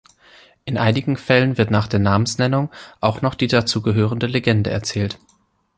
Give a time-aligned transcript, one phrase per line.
[0.65, 5.19] In einigen Fällen wird nach der Namensnennung auch noch die dazugehörende Legende erzählt.